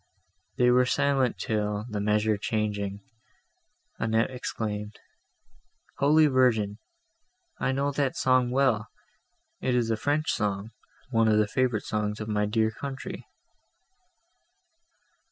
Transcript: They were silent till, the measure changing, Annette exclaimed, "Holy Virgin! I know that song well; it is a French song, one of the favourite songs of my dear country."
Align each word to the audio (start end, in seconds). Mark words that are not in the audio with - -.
They 0.57 0.71
were 0.71 0.87
silent 0.87 1.37
till, 1.37 1.85
the 1.87 1.99
measure 2.01 2.35
changing, 2.35 3.01
Annette 3.99 4.31
exclaimed, 4.31 4.97
"Holy 5.99 6.25
Virgin! 6.25 6.79
I 7.59 7.71
know 7.71 7.91
that 7.91 8.17
song 8.17 8.49
well; 8.49 8.87
it 9.61 9.75
is 9.75 9.91
a 9.91 9.95
French 9.97 10.31
song, 10.33 10.71
one 11.11 11.27
of 11.27 11.37
the 11.37 11.45
favourite 11.47 11.83
songs 11.85 12.19
of 12.19 12.27
my 12.27 12.47
dear 12.47 12.71
country." 12.71 13.27